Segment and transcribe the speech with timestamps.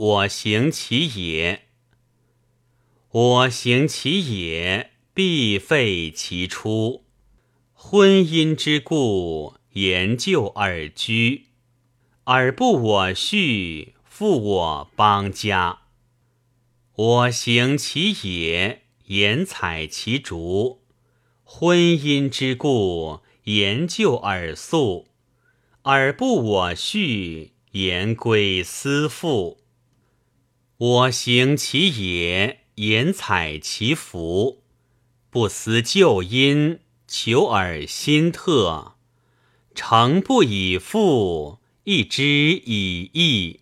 [0.00, 1.64] 我行其也。
[3.10, 7.04] 我行其也，必废其出。
[7.74, 11.48] 婚姻之故，言就而居，
[12.24, 15.80] 尔不我序，复我邦家。
[16.94, 20.80] 我行其也，言采其竹。
[21.44, 25.08] 婚姻之故，言就而速，
[25.82, 29.58] 尔不我序，言归思妇。
[30.80, 34.62] 我行其也，言采其福，
[35.28, 38.94] 不思旧因，求而新特。
[39.74, 43.59] 诚不以复，一之以义。